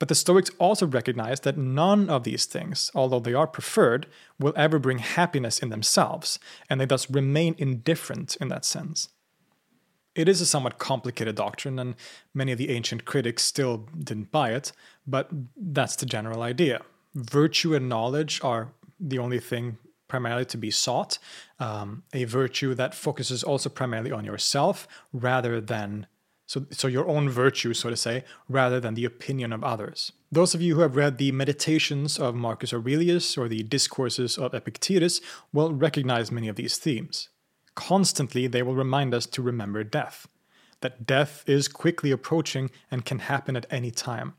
[0.00, 4.08] But the Stoics also recognize that none of these things, although they are preferred,
[4.40, 9.10] will ever bring happiness in themselves, and they thus remain indifferent in that sense.
[10.14, 11.94] It is a somewhat complicated doctrine, and
[12.32, 14.72] many of the ancient critics still didn't buy it,
[15.06, 16.82] but that's the general idea.
[17.14, 21.18] Virtue and knowledge are the only thing primarily to be sought,
[21.58, 26.06] um, a virtue that focuses also primarily on yourself rather than
[26.46, 30.12] so, so your own virtue, so to say, rather than the opinion of others.
[30.30, 34.52] Those of you who have read the Meditations of Marcus Aurelius or the Discourses of
[34.52, 35.20] Epictetus
[35.52, 37.30] will recognize many of these themes.
[37.74, 40.28] Constantly they will remind us to remember death,
[40.80, 44.34] that death is quickly approaching and can happen at any time.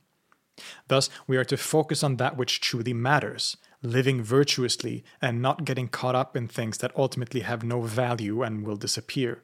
[0.88, 5.88] Thus, we are to focus on that which truly matters, living virtuously and not getting
[5.88, 9.44] caught up in things that ultimately have no value and will disappear.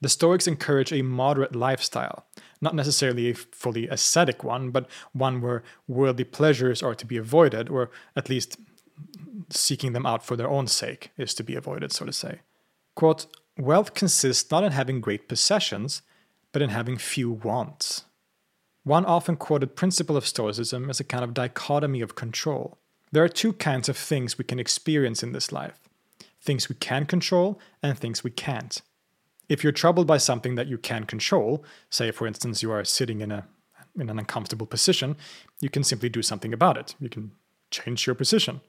[0.00, 2.24] The Stoics encourage a moderate lifestyle,
[2.60, 7.68] not necessarily a fully ascetic one, but one where worldly pleasures are to be avoided,
[7.68, 8.56] or at least
[9.50, 12.40] seeking them out for their own sake is to be avoided, so to say.
[13.00, 16.02] Quote, Wealth consists not in having great possessions,
[16.52, 18.04] but in having few wants.
[18.84, 22.76] One often quoted principle of Stoicism is a kind of dichotomy of control.
[23.10, 25.80] There are two kinds of things we can experience in this life
[26.42, 28.82] things we can control and things we can't.
[29.48, 33.22] If you're troubled by something that you can control, say for instance you are sitting
[33.22, 33.46] in a
[33.98, 35.16] in an uncomfortable position,
[35.62, 36.96] you can simply do something about it.
[37.00, 37.32] You can
[37.70, 38.60] change your position.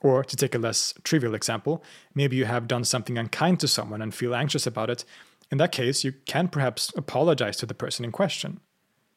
[0.00, 1.82] Or to take a less trivial example,
[2.14, 5.04] maybe you have done something unkind to someone and feel anxious about it.
[5.50, 8.60] In that case, you can perhaps apologize to the person in question.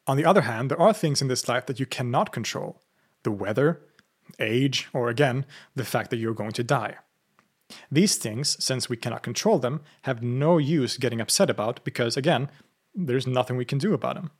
[0.06, 2.82] On the other hand, there are things in this life that you cannot control
[3.22, 3.80] the weather,
[4.40, 6.96] age, or again, the fact that you're going to die.
[7.90, 12.50] These things, since we cannot control them, have no use getting upset about because, again,
[12.94, 14.30] there's nothing we can do about them.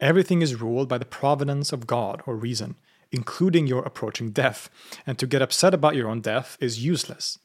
[0.00, 2.76] Everything is ruled by the providence of God or reason,
[3.12, 4.68] including your approaching death,
[5.06, 7.38] and to get upset about your own death is useless.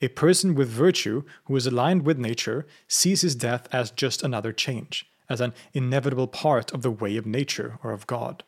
[0.00, 4.52] A person with virtue who is aligned with nature sees his death as just another
[4.52, 8.42] change, as an inevitable part of the way of nature or of God.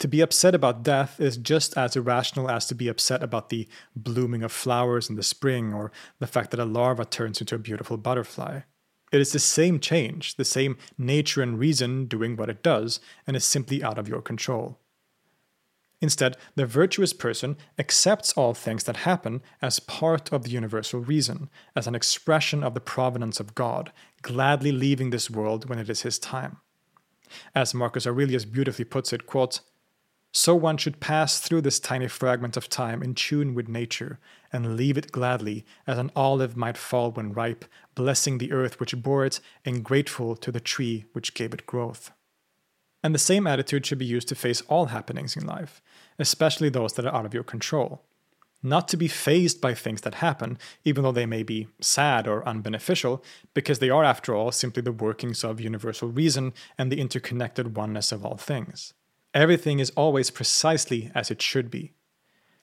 [0.00, 3.68] To be upset about death is just as irrational as to be upset about the
[3.94, 7.58] blooming of flowers in the spring or the fact that a larva turns into a
[7.58, 8.62] beautiful butterfly.
[9.12, 13.36] It is the same change, the same nature and reason doing what it does, and
[13.36, 14.80] is simply out of your control.
[16.02, 21.48] Instead, the virtuous person accepts all things that happen as part of the universal reason,
[21.76, 26.02] as an expression of the providence of God, gladly leaving this world when it is
[26.02, 26.56] his time.
[27.54, 29.60] As Marcus Aurelius beautifully puts it, quote,
[30.32, 34.18] so one should pass through this tiny fragment of time in tune with nature,
[34.52, 39.00] and leave it gladly, as an olive might fall when ripe, blessing the earth which
[39.02, 42.10] bore it, and grateful to the tree which gave it growth.
[43.02, 45.82] And the same attitude should be used to face all happenings in life,
[46.18, 48.04] especially those that are out of your control.
[48.62, 52.44] Not to be fazed by things that happen, even though they may be sad or
[52.44, 53.20] unbeneficial,
[53.54, 58.12] because they are, after all, simply the workings of universal reason and the interconnected oneness
[58.12, 58.94] of all things.
[59.34, 61.94] Everything is always precisely as it should be.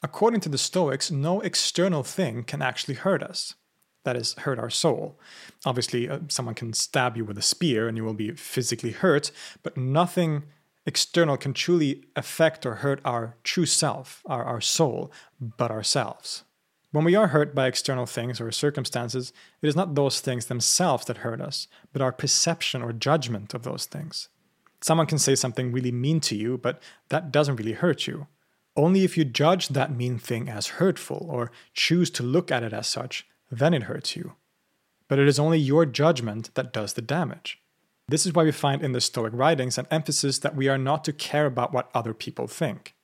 [0.01, 3.55] According to the Stoics, no external thing can actually hurt us
[4.03, 5.19] that is, hurt our soul.
[5.65, 9.31] Obviously, uh, someone can stab you with a spear and you will be physically hurt,
[9.63, 10.43] but nothing
[10.85, 16.43] external can truly affect or hurt our true self, our, our soul, but ourselves.
[16.91, 19.31] When we are hurt by external things or circumstances,
[19.61, 23.61] it is not those things themselves that hurt us, but our perception or judgment of
[23.61, 24.29] those things.
[24.81, 28.27] Someone can say something really mean to you, but that doesn't really hurt you.
[28.75, 32.73] Only if you judge that mean thing as hurtful or choose to look at it
[32.73, 34.33] as such, then it hurts you.
[35.07, 37.61] But it is only your judgment that does the damage.
[38.07, 41.03] This is why we find in the Stoic writings an emphasis that we are not
[41.03, 42.95] to care about what other people think.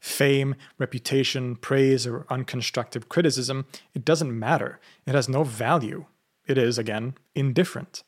[0.00, 4.78] Fame, reputation, praise, or unconstructive criticism, it doesn't matter.
[5.06, 6.06] It has no value.
[6.46, 8.04] It is, again, indifferent.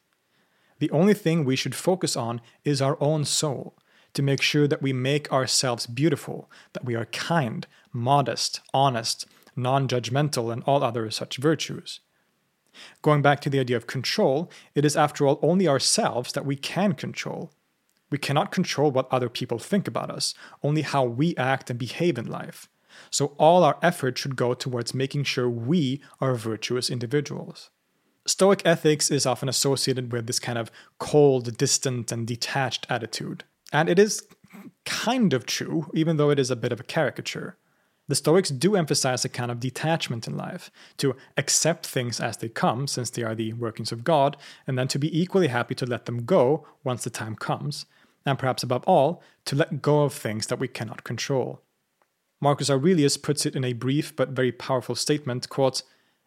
[0.79, 3.77] The only thing we should focus on is our own soul,
[4.15, 9.27] to make sure that we make ourselves beautiful, that we are kind, modest, honest,
[9.57, 12.01] non judgmental, and all other such virtues.
[13.03, 16.57] Going back to the idea of control, it is after all only ourselves that we
[16.57, 17.51] can control.
[18.11, 22.19] We cannot control what other people think about us, only how we act and behave
[22.19, 22.69] in life.
[23.11, 27.71] So all our effort should go towards making sure we are virtuous individuals.
[28.27, 33.45] Stoic ethics is often associated with this kind of cold, distant, and detached attitude.
[33.73, 34.27] And it is
[34.85, 37.57] kind of true, even though it is a bit of a caricature.
[38.11, 42.49] The Stoics do emphasize a kind of detachment in life, to accept things as they
[42.49, 45.87] come, since they are the workings of God, and then to be equally happy to
[45.87, 47.87] let them go once the time comes,
[48.27, 51.63] and perhaps above all, to let go of things that we cannot control.
[52.41, 55.85] Marcus Aurelius puts it in a brief but very powerful statement quote,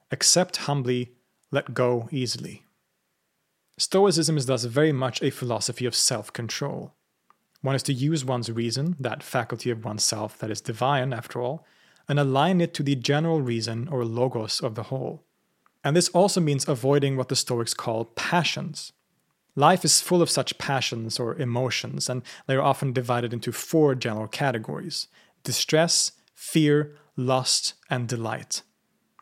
[0.10, 1.12] Accept humbly,
[1.52, 2.64] let go easily.
[3.78, 6.94] Stoicism is thus very much a philosophy of self control.
[7.60, 11.66] One is to use one's reason, that faculty of oneself that is divine, after all,
[12.08, 15.24] and align it to the general reason or logos of the whole.
[15.84, 18.94] And this also means avoiding what the Stoics call passions.
[19.56, 23.94] Life is full of such passions or emotions, and they are often divided into four
[23.96, 25.08] general categories
[25.44, 28.62] distress, fear, lust, and delight.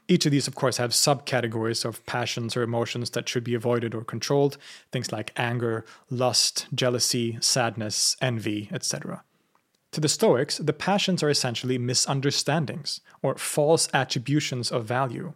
[0.07, 3.95] Each of these, of course, have subcategories of passions or emotions that should be avoided
[3.95, 4.57] or controlled,
[4.91, 9.23] things like anger, lust, jealousy, sadness, envy, etc.
[9.91, 15.33] To the Stoics, the passions are essentially misunderstandings or false attributions of value.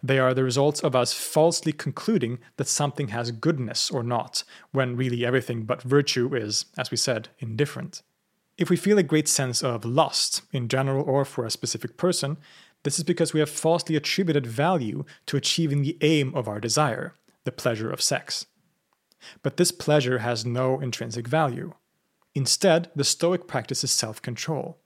[0.00, 4.96] They are the results of us falsely concluding that something has goodness or not, when
[4.96, 8.02] really everything but virtue is, as we said, indifferent.
[8.56, 12.36] If we feel a great sense of lust, in general or for a specific person,
[12.84, 17.14] this is because we have falsely attributed value to achieving the aim of our desire,
[17.42, 18.46] the pleasure of sex.
[19.42, 21.74] But this pleasure has no intrinsic value.
[22.34, 24.78] Instead, the Stoic practices self control.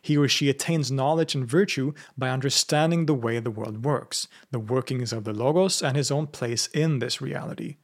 [0.00, 4.60] He or she attains knowledge and virtue by understanding the way the world works, the
[4.60, 7.76] workings of the Logos, and his own place in this reality.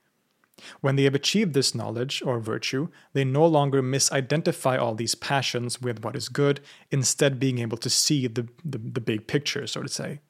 [0.81, 5.81] When they have achieved this knowledge or virtue, they no longer misidentify all these passions
[5.81, 9.83] with what is good, instead, being able to see the, the, the, big picture, so
[9.83, 10.21] to say.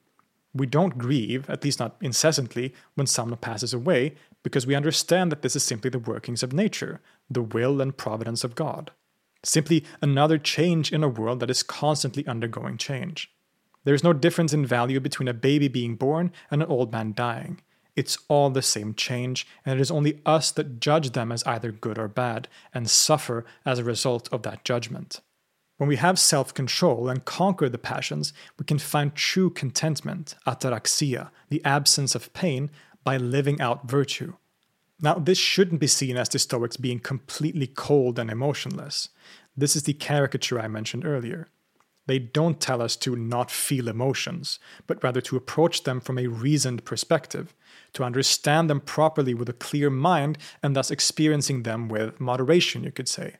[0.54, 5.42] We don't grieve, at least not incessantly, when someone passes away, because we understand that
[5.42, 7.00] this is simply the workings of nature,
[7.30, 8.90] the will and providence of God.
[9.44, 13.30] Simply another change in a world that is constantly undergoing change.
[13.84, 17.14] There is no difference in value between a baby being born and an old man
[17.14, 17.60] dying.
[17.96, 21.72] It's all the same change, and it is only us that judge them as either
[21.72, 25.20] good or bad, and suffer as a result of that judgment.
[25.78, 31.30] When we have self control and conquer the passions, we can find true contentment, ataraxia,
[31.48, 32.70] the absence of pain,
[33.04, 34.34] by living out virtue.
[35.00, 39.10] Now, this shouldn't be seen as the Stoics being completely cold and emotionless.
[39.56, 41.48] This is the caricature I mentioned earlier.
[42.06, 46.26] They don't tell us to not feel emotions, but rather to approach them from a
[46.26, 47.54] reasoned perspective,
[47.92, 52.90] to understand them properly with a clear mind and thus experiencing them with moderation, you
[52.90, 53.36] could say.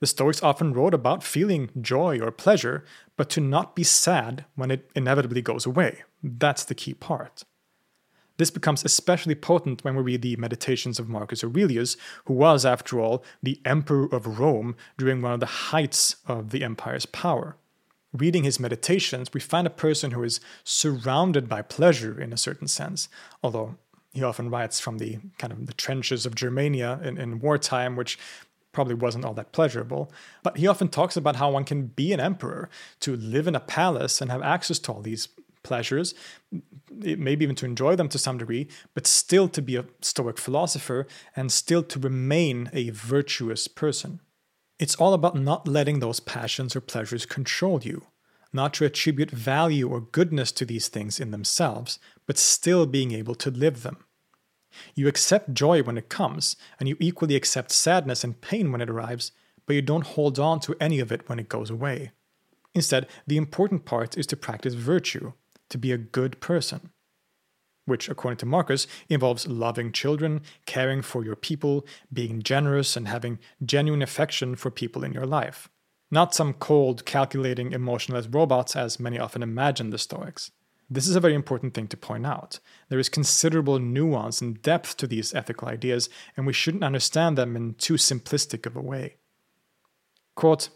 [0.00, 2.84] The Stoics often wrote about feeling joy or pleasure,
[3.16, 6.02] but to not be sad when it inevitably goes away.
[6.22, 7.44] That's the key part.
[8.42, 12.98] This becomes especially potent when we read the Meditations of Marcus Aurelius, who was, after
[12.98, 17.54] all, the Emperor of Rome during one of the heights of the empire's power.
[18.12, 22.66] Reading his meditations, we find a person who is surrounded by pleasure in a certain
[22.66, 23.08] sense,
[23.44, 23.76] although
[24.12, 28.18] he often writes from the kind of the trenches of Germania in, in wartime, which
[28.72, 30.10] probably wasn't all that pleasurable.
[30.42, 32.68] But he often talks about how one can be an emperor,
[33.00, 35.28] to live in a palace and have access to all these
[35.62, 36.14] pleasures,
[36.90, 41.06] maybe even to enjoy them to some degree, but still to be a Stoic philosopher
[41.34, 44.20] and still to remain a virtuous person.
[44.78, 48.06] It's all about not letting those passions or pleasures control you,
[48.52, 53.34] not to attribute value or goodness to these things in themselves, but still being able
[53.36, 54.04] to live them.
[54.94, 58.90] You accept joy when it comes, and you equally accept sadness and pain when it
[58.90, 59.32] arrives,
[59.66, 62.10] but you don't hold on to any of it when it goes away.
[62.74, 65.32] Instead, the important part is to practice virtue,
[65.72, 66.90] to be a good person
[67.84, 73.38] which, according to Marcus, involves loving children, caring for your people, being generous, and having
[73.64, 75.68] genuine affection for people in your life.
[76.10, 80.50] Not some cold, calculating, emotionless robots as many often imagine the Stoics.
[80.88, 82.60] This is a very important thing to point out.
[82.90, 87.56] There is considerable nuance and depth to these ethical ideas, and we shouldn't understand them
[87.56, 89.16] in too simplistic of a way.
[90.34, 90.68] Quote,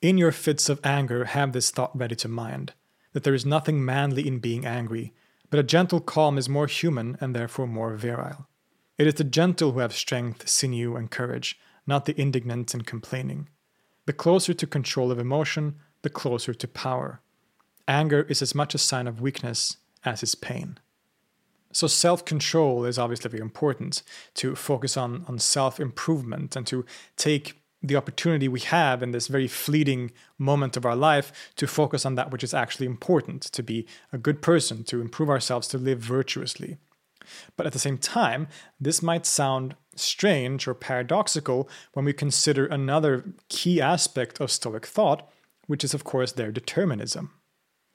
[0.00, 2.74] in your fits of anger, have this thought ready to mind
[3.14, 5.14] that there is nothing manly in being angry,
[5.48, 8.46] but a gentle calm is more human and therefore more virile.
[8.98, 13.48] It is the gentle who have strength, sinew, and courage, not the indignant and complaining.
[14.06, 17.20] The closer to control of emotion, the closer to power.
[17.88, 20.78] Anger is as much a sign of weakness as is pain.
[21.72, 24.02] So, self control is obviously very important
[24.34, 26.84] to focus on, on self improvement and to
[27.16, 32.06] take the opportunity we have in this very fleeting moment of our life to focus
[32.06, 35.78] on that which is actually important, to be a good person, to improve ourselves, to
[35.78, 36.78] live virtuously.
[37.56, 38.48] But at the same time,
[38.80, 45.30] this might sound strange or paradoxical when we consider another key aspect of Stoic thought,
[45.66, 47.32] which is, of course, their determinism.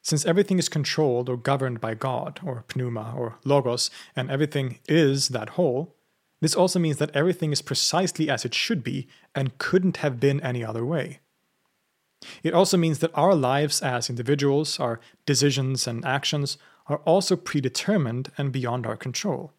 [0.02, 5.30] Since everything is controlled or governed by God, or pneuma, or logos, and everything is
[5.30, 5.96] that whole,
[6.42, 10.42] this also means that everything is precisely as it should be and couldn't have been
[10.42, 11.20] any other way.
[12.44, 18.32] It also means that our lives as individuals, our decisions and actions, are also predetermined
[18.38, 19.54] and beyond our control.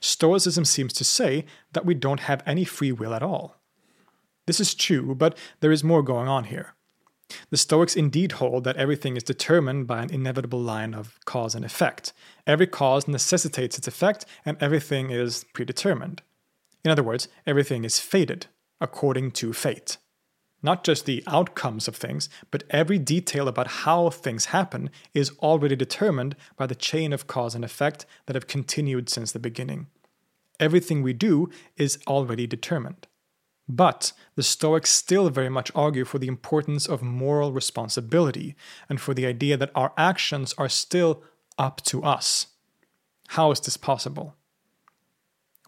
[0.00, 3.56] Stoicism seems to say that we don't have any free will at all.
[4.46, 6.75] This is true, but there is more going on here.
[7.50, 11.64] The Stoics indeed hold that everything is determined by an inevitable line of cause and
[11.64, 12.12] effect.
[12.46, 16.22] Every cause necessitates its effect, and everything is predetermined.
[16.84, 18.46] In other words, everything is fated,
[18.80, 19.96] according to fate.
[20.62, 25.76] Not just the outcomes of things, but every detail about how things happen is already
[25.76, 29.86] determined by the chain of cause and effect that have continued since the beginning.
[30.58, 33.06] Everything we do is already determined.
[33.68, 38.54] But the Stoics still very much argue for the importance of moral responsibility
[38.88, 41.22] and for the idea that our actions are still
[41.58, 42.46] up to us.
[43.28, 44.36] How is this possible?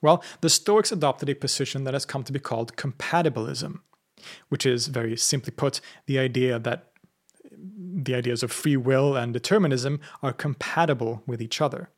[0.01, 3.81] Well, the Stoics adopted a position that has come to be called compatibilism,
[4.49, 6.93] which is very simply put the idea that
[7.51, 11.91] the ideas of free will and determinism are compatible with each other.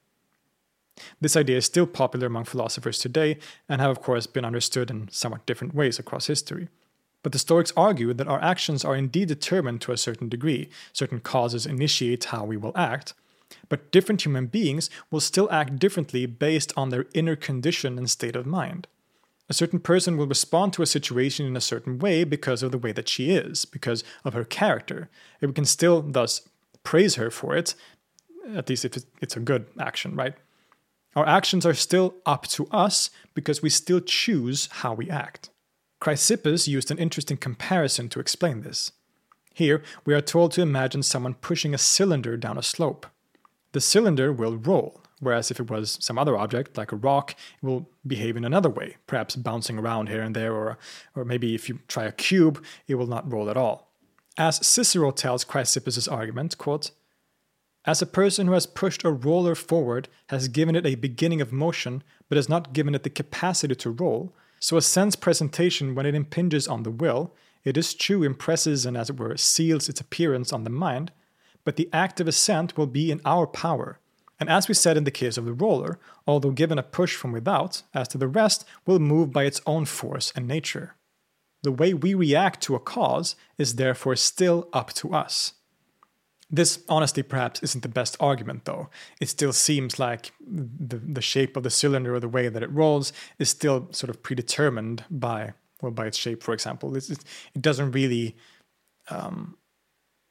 [1.21, 3.39] This idea is still popular among philosophers today
[3.69, 6.69] and have, of course, been understood in somewhat different ways across history.
[7.23, 11.21] But the Stoics argue that our actions are indeed determined to a certain degree, certain
[11.21, 13.15] causes initiate how we will act,
[13.69, 18.37] but different human beings will still act differently based on their inner condition and state
[18.37, 18.87] of mind.
[19.49, 22.79] A certain person will respond to a situation in a certain way because of the
[22.79, 25.11] way that she is, because of her character.
[25.41, 26.49] And we can still thus
[26.85, 27.75] praise her for it,
[28.55, 30.35] at least if it's a good action, right?
[31.17, 35.51] Our actions are still up to us because we still choose how we act.
[36.01, 38.93] Chrysippus used an interesting comparison to explain this.
[39.53, 43.07] Here, we are told to imagine someone pushing a cylinder down a slope.
[43.73, 47.67] The cylinder will roll, whereas if it was some other object, like a rock, it
[47.67, 50.79] will behave in another way, perhaps bouncing around here and there, or,
[51.15, 53.93] or maybe if you try a cube, it will not roll at all.
[54.39, 56.93] As Cicero tells Chrysippus' argument, quote,
[57.87, 61.53] as a person who has pushed a roller forward has given it a beginning of
[61.53, 66.05] motion, but has not given it the capacity to roll, so a sense presentation, when
[66.05, 70.01] it impinges on the will, it is true impresses and, as it were, seals its
[70.01, 71.13] appearance on the mind,
[71.65, 73.99] but the act of assent will be in our power.
[74.39, 77.33] And as we said in the case of the roller, although given a push from
[77.33, 80.97] without, as to the rest, will move by its own force and nature.
[81.63, 85.53] The way we react to a cause is therefore still up to us.
[86.51, 88.89] This honestly perhaps isn't the best argument though.
[89.21, 92.71] It still seems like the, the shape of the cylinder or the way that it
[92.73, 96.97] rolls is still sort of predetermined by well by its shape for example.
[96.97, 97.23] It's, it
[97.61, 98.37] doesn't really
[99.11, 99.57] um,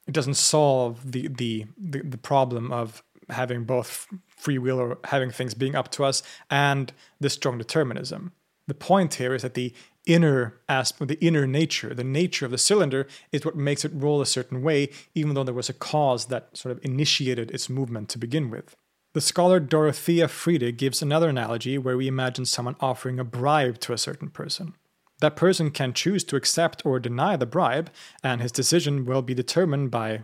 [0.08, 5.30] it doesn't solve the, the the the problem of having both free will or having
[5.32, 8.32] things being up to us and the strong determinism.
[8.68, 9.74] The point here is that the
[10.06, 14.22] inner aspect, the inner nature, the nature of the cylinder is what makes it roll
[14.22, 18.10] a certain way, even though there was a cause that sort of initiated its movement
[18.10, 18.76] to begin with.
[19.14, 23.93] The scholar Dorothea Frede gives another analogy where we imagine someone offering a bribe to
[23.93, 24.76] a certain person.
[25.20, 27.91] That person can choose to accept or deny the bribe,
[28.24, 30.22] and his decision will be determined by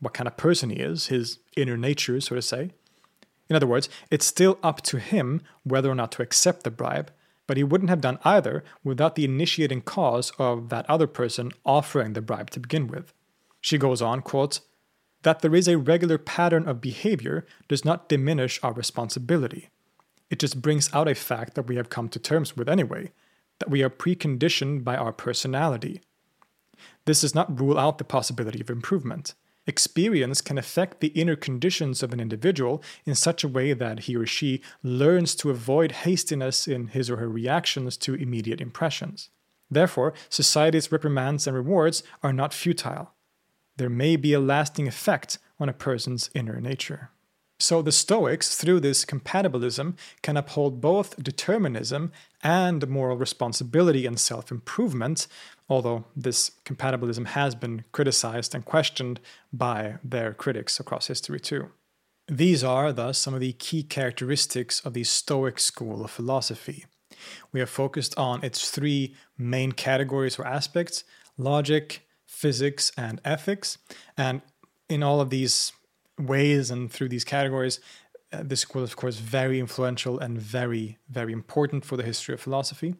[0.00, 2.70] what kind of person he is, his inner nature, so to say.
[3.48, 7.10] In other words, it's still up to him whether or not to accept the bribe,
[7.46, 12.12] but he wouldn't have done either without the initiating cause of that other person offering
[12.12, 13.12] the bribe to begin with.
[13.60, 14.60] She goes on, quote,
[15.22, 19.70] that there is a regular pattern of behavior does not diminish our responsibility.
[20.30, 23.12] It just brings out a fact that we have come to terms with anyway,
[23.58, 26.00] that we are preconditioned by our personality.
[27.06, 29.34] This does not rule out the possibility of improvement.
[29.66, 34.14] Experience can affect the inner conditions of an individual in such a way that he
[34.16, 39.30] or she learns to avoid hastiness in his or her reactions to immediate impressions.
[39.68, 43.12] Therefore, society's reprimands and rewards are not futile.
[43.76, 47.10] There may be a lasting effect on a person's inner nature.
[47.58, 52.12] So the Stoics, through this compatibilism, can uphold both determinism
[52.42, 55.26] and moral responsibility and self improvement,
[55.68, 59.20] although this compatibilism has been criticized and questioned
[59.52, 61.70] by their critics across history too.
[62.28, 66.86] These are, thus, some of the key characteristics of the Stoic school of philosophy.
[67.52, 71.04] We have focused on its three main categories or aspects
[71.38, 73.78] logic, physics, and ethics.
[74.16, 74.42] And
[74.88, 75.72] in all of these
[76.18, 77.78] ways and through these categories,
[78.32, 82.40] uh, this is, of course, very influential and very, very important for the history of
[82.40, 82.94] philosophy.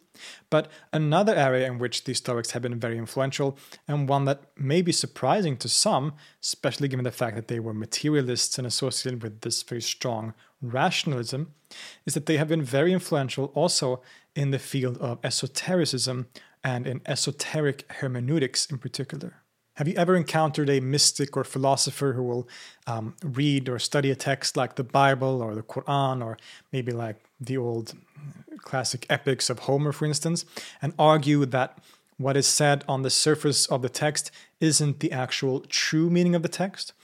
[0.50, 3.58] But another area in which the Stoics have been very influential,
[3.88, 7.74] and one that may be surprising to some, especially given the fact that they were
[7.74, 11.54] materialists and associated with this very strong rationalism,
[12.06, 14.02] is that they have been very influential also
[14.36, 16.28] in the field of esotericism
[16.62, 19.42] and in esoteric hermeneutics in particular.
[19.76, 22.48] Have you ever encountered a mystic or philosopher who will
[22.86, 26.38] um, read or study a text like the Bible or the Quran or
[26.72, 27.92] maybe like the old
[28.58, 30.46] classic epics of Homer, for instance,
[30.80, 31.78] and argue that
[32.16, 36.42] what is said on the surface of the text isn't the actual true meaning of
[36.42, 36.94] the text,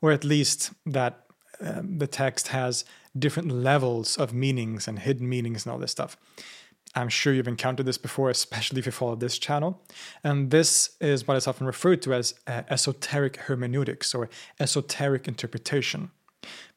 [0.00, 1.26] or at least that
[1.60, 6.16] um, the text has different levels of meanings and hidden meanings and all this stuff?
[6.94, 9.80] I'm sure you've encountered this before, especially if you follow this channel.
[10.22, 14.28] And this is what is often referred to as uh, esoteric hermeneutics or
[14.60, 16.10] esoteric interpretation.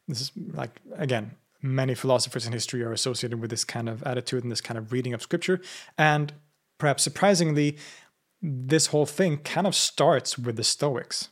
[0.06, 4.42] This is like, again, many philosophers in history are associated with this kind of attitude
[4.42, 5.60] and this kind of reading of scripture.
[5.96, 6.32] And
[6.78, 7.76] perhaps surprisingly,
[8.40, 11.28] this whole thing kind of starts with the Stoics.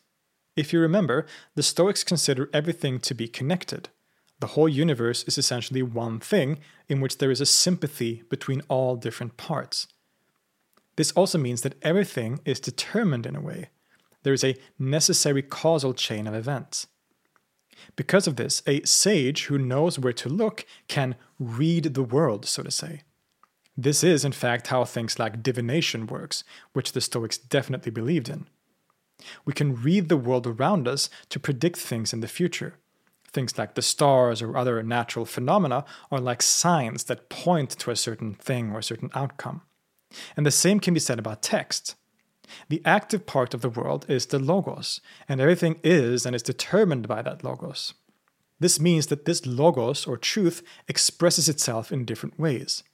[0.57, 3.89] If you remember, the Stoics consider everything to be connected.
[4.41, 6.59] The whole universe is essentially one thing
[6.89, 9.87] in which there is a sympathy between all different parts.
[10.97, 13.71] This also means that everything is determined in a way.
[14.23, 16.87] There is a necessary causal chain of events.
[17.95, 22.63] Because of this, a sage who knows where to look can read the world, so
[22.63, 23.03] to say.
[23.77, 28.47] This is, in fact, how things like divination works, which the Stoics definitely believed in.
[29.45, 32.75] We can read the world around us to predict things in the future.
[33.37, 37.95] Things like the stars or other natural phenomena are like signs that point to a
[37.95, 39.61] certain thing or a certain outcome.
[40.39, 41.97] And the same can be said about text.
[42.71, 47.09] The active part of the world is the logos, and everything is and is determined
[47.09, 47.93] by that logos.
[48.59, 52.85] This means that this logos or truth expresses itself in different ways.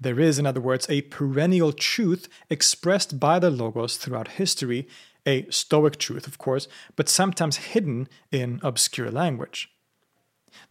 [0.00, 4.88] There is, in other words, a perennial truth expressed by the Logos throughout history,
[5.28, 6.66] a Stoic truth, of course,
[6.96, 9.70] but sometimes hidden in obscure language.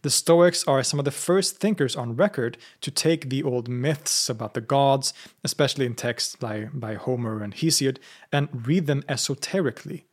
[0.02, 4.28] The Stoics are some of the first thinkers on record to take the old myths
[4.28, 7.98] about the gods, especially in texts by, by Homer and Hesiod,
[8.32, 10.06] and read them esoterically.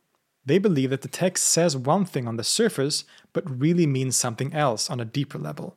[0.44, 4.54] They believe that the text says one thing on the surface, but really means something
[4.54, 5.76] else on a deeper level.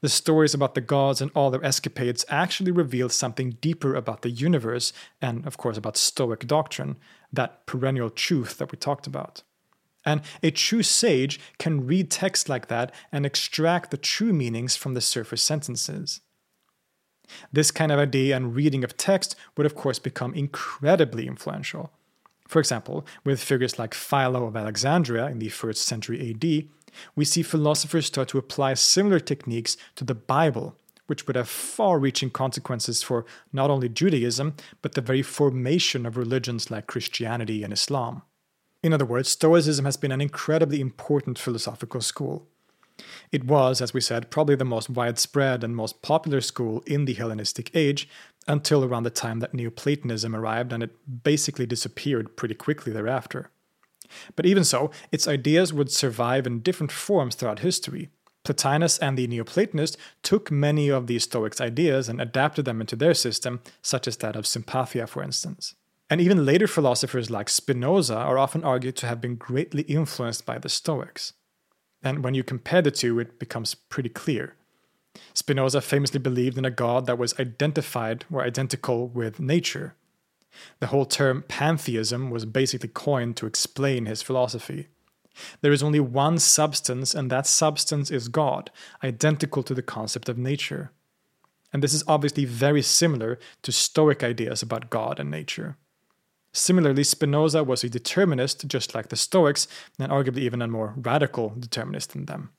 [0.00, 4.30] The stories about the gods and all their escapades actually reveal something deeper about the
[4.30, 6.96] universe and, of course, about Stoic doctrine,
[7.32, 9.42] that perennial truth that we talked about.
[10.04, 14.94] And a true sage can read text like that and extract the true meanings from
[14.94, 16.20] the surface sentences.
[17.52, 21.92] This kind of idea and reading of text would, of course, become incredibly influential.
[22.48, 26.68] For example, with figures like Philo of Alexandria in the 1st century AD,
[27.16, 30.76] we see philosophers start to apply similar techniques to the Bible,
[31.06, 36.16] which would have far reaching consequences for not only Judaism, but the very formation of
[36.16, 38.22] religions like Christianity and Islam.
[38.82, 42.46] In other words, Stoicism has been an incredibly important philosophical school.
[43.30, 47.14] It was, as we said, probably the most widespread and most popular school in the
[47.14, 48.08] Hellenistic age
[48.46, 53.50] until around the time that Neoplatonism arrived and it basically disappeared pretty quickly thereafter.
[54.36, 58.10] But even so, its ideas would survive in different forms throughout history.
[58.44, 63.14] Plotinus and the Neoplatonists took many of the Stoics' ideas and adapted them into their
[63.14, 65.74] system, such as that of sympathia, for instance.
[66.10, 70.58] And even later philosophers like Spinoza are often argued to have been greatly influenced by
[70.58, 71.32] the Stoics.
[72.02, 74.56] And when you compare the two, it becomes pretty clear.
[75.34, 79.94] Spinoza famously believed in a god that was identified or identical with nature,
[80.80, 84.88] the whole term pantheism was basically coined to explain his philosophy.
[85.62, 88.70] There is only one substance, and that substance is God,
[89.02, 90.92] identical to the concept of nature.
[91.72, 95.78] And this is obviously very similar to Stoic ideas about God and nature.
[96.52, 99.66] Similarly, Spinoza was a determinist, just like the Stoics,
[99.98, 102.50] and arguably even a more radical determinist than them.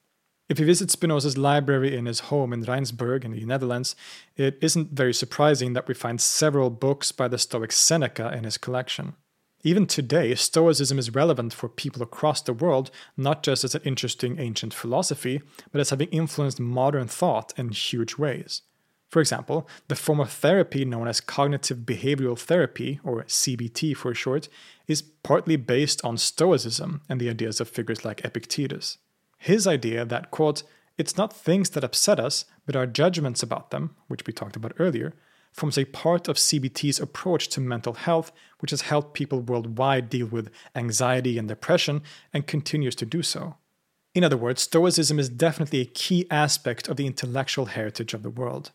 [0.53, 3.95] If you visit Spinoza's library in his home in Rijnsburg in the Netherlands,
[4.37, 8.59] it isn't very surprising that we find several books by the Stoic Seneca in his
[8.59, 9.15] collection.
[9.63, 14.37] Even today, Stoicism is relevant for people across the world, not just as an interesting
[14.37, 15.41] ancient philosophy,
[15.71, 18.61] but as having influenced modern thought in huge ways.
[19.09, 24.49] For example, the form of therapy known as cognitive behavioral therapy, or CBT for short,
[24.87, 28.99] is partly based on Stoicism and the ideas of figures like Epictetus.
[29.43, 30.63] His idea that, quote,
[30.97, 34.71] it's not things that upset us, but our judgments about them, which we talked about
[34.79, 35.15] earlier,
[35.51, 40.27] forms a part of CBT's approach to mental health, which has helped people worldwide deal
[40.27, 43.57] with anxiety and depression and continues to do so.
[44.15, 48.29] In other words, Stoicism is definitely a key aspect of the intellectual heritage of the
[48.29, 48.71] world.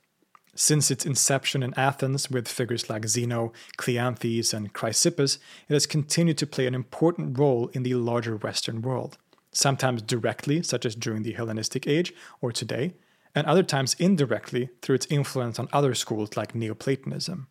[0.54, 6.36] Since its inception in Athens with figures like Zeno, Cleanthes, and Chrysippus, it has continued
[6.36, 9.16] to play an important role in the larger Western world
[9.52, 12.94] sometimes directly, such as during the Hellenistic Age or today,
[13.34, 17.48] and other times indirectly through its influence on other schools like Neoplatonism.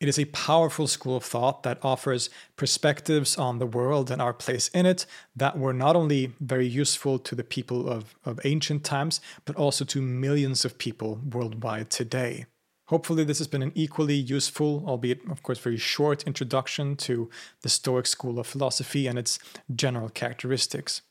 [0.00, 4.32] It is a powerful school of thought that offers perspectives on the world and our
[4.32, 5.04] place in it
[5.36, 9.84] that were not only very useful to the people of, of ancient times, but also
[9.84, 12.46] to millions of people worldwide today.
[12.86, 17.28] Hopefully, this has been an equally useful, albeit of course very short, introduction to
[17.60, 19.38] the Stoic school of philosophy and its
[19.72, 21.02] general characteristics.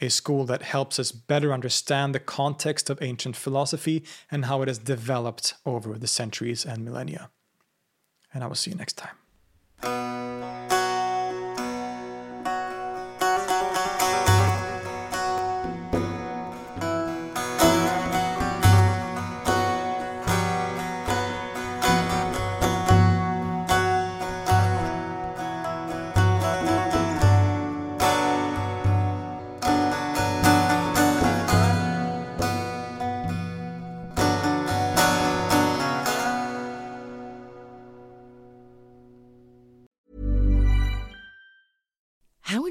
[0.00, 4.68] A school that helps us better understand the context of ancient philosophy and how it
[4.68, 7.30] has developed over the centuries and millennia.
[8.32, 9.16] And I will see you next time.